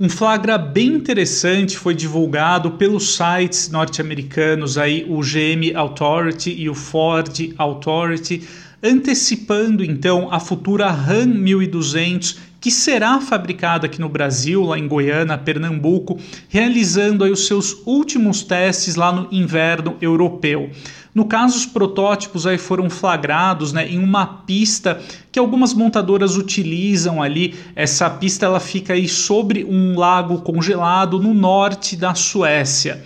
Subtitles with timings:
[0.00, 6.74] Um flagra bem interessante foi divulgado pelos sites norte-americanos aí, o GM Authority e o
[6.74, 8.42] Ford Authority,
[8.82, 15.36] antecipando então a futura Ram 1200 que será fabricada aqui no Brasil, lá em Goiânia,
[15.36, 16.16] Pernambuco,
[16.48, 20.70] realizando aí os seus últimos testes lá no inverno europeu.
[21.12, 25.00] No caso, os protótipos aí foram flagrados né, em uma pista
[25.32, 27.54] que algumas montadoras utilizam ali.
[27.74, 33.04] Essa pista ela fica aí sobre um lago congelado no norte da Suécia.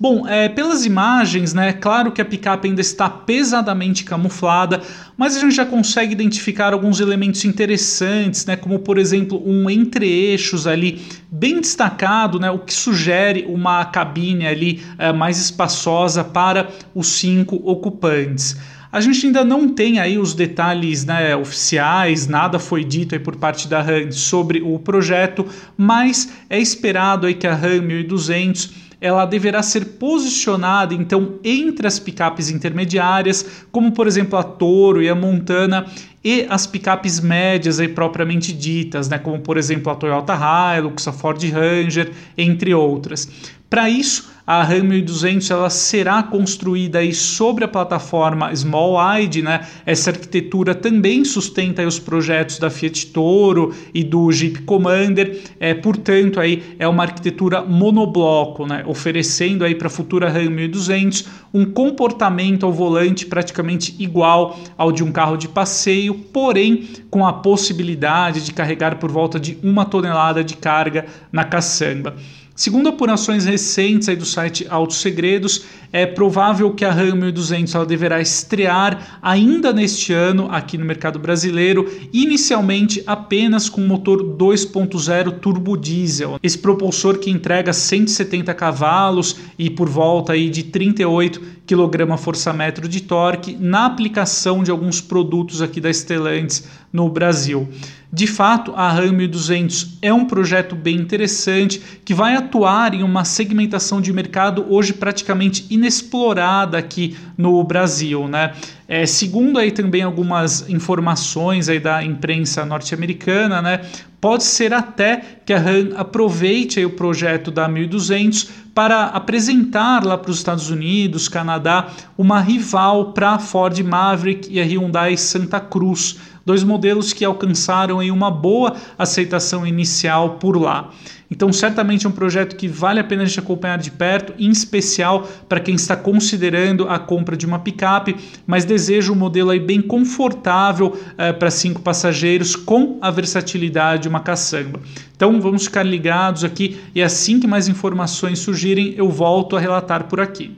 [0.00, 4.80] Bom, é, pelas imagens, né, claro que a picape ainda está pesadamente camuflada,
[5.16, 10.68] mas a gente já consegue identificar alguns elementos interessantes, né, como por exemplo um entre-eixos
[10.68, 17.08] ali bem destacado, né, o que sugere uma cabine ali é, mais espaçosa para os
[17.08, 18.56] cinco ocupantes.
[18.92, 23.34] A gente ainda não tem aí os detalhes né, oficiais, nada foi dito aí por
[23.34, 25.44] parte da RAM sobre o projeto,
[25.76, 31.98] mas é esperado aí que a RAM 1200 ela deverá ser posicionada então entre as
[31.98, 35.86] picapes intermediárias, como por exemplo a Toro e a Montana,
[36.24, 41.12] e as picapes médias aí propriamente ditas, né, como por exemplo a Toyota Hilux, a
[41.12, 43.28] Ford Ranger, entre outras.
[43.70, 49.60] Para isso, a Ram 1200 ela será construída aí sobre a plataforma Small ID, né?
[49.84, 56.40] Essa arquitetura também sustenta os projetos da Fiat Toro e do Jeep Commander, é, portanto
[56.40, 58.82] aí é uma arquitetura monobloco, né?
[58.86, 65.04] Oferecendo aí para a futura Ram 1200 um comportamento ao volante praticamente igual ao de
[65.04, 70.42] um carro de passeio, porém com a possibilidade de carregar por volta de uma tonelada
[70.42, 72.16] de carga na caçamba.
[72.58, 77.86] Segundo apurações recentes aí do site Autos Segredos, é provável que a Ram 1200 ela
[77.86, 85.76] deverá estrear ainda neste ano aqui no mercado brasileiro, inicialmente apenas com motor 2.0 turbo
[85.76, 86.40] diesel.
[86.42, 93.56] Esse propulsor que entrega 170 cavalos e por volta aí de 38 kgfm de torque
[93.60, 97.68] na aplicação de alguns produtos aqui da Stellantis no Brasil.
[98.10, 103.22] De fato, a RAM 1200 é um projeto bem interessante que vai atuar em uma
[103.22, 108.54] segmentação de mercado hoje praticamente inexplorada aqui no Brasil, né?
[108.88, 113.82] É, segundo aí também algumas informações aí da imprensa norte-americana, né,
[114.18, 120.30] pode ser até que a RAM aproveite o projeto da 1200 para apresentar lá para
[120.30, 126.16] os Estados Unidos, Canadá, uma rival para a Ford Maverick e a Hyundai Santa Cruz
[126.48, 130.90] dois modelos que alcançaram em uma boa aceitação inicial por lá.
[131.30, 134.48] Então, certamente é um projeto que vale a pena a gente acompanhar de perto, em
[134.48, 138.16] especial para quem está considerando a compra de uma picape,
[138.46, 144.08] mas deseja um modelo aí bem confortável eh, para cinco passageiros com a versatilidade de
[144.08, 144.80] uma caçamba.
[145.14, 150.04] Então, vamos ficar ligados aqui e assim que mais informações surgirem, eu volto a relatar
[150.04, 150.56] por aqui.